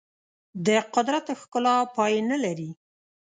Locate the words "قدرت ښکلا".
0.95-1.75